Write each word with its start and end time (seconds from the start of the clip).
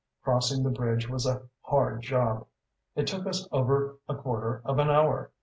Crossing 0.23 0.63
the 0.63 0.71
bridge 0.71 1.07
was 1.07 1.27
a 1.27 1.43
hard 1.61 2.01
job; 2.01 2.47
it 2.95 3.05
took 3.05 3.27
us 3.27 3.47
over 3.51 3.99
a 4.09 4.15
quarter 4.15 4.63
of 4.65 4.79
an 4.79 4.89
hour. 4.89 5.29